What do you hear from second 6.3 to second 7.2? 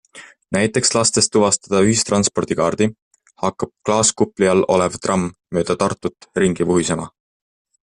ringi vuhisema.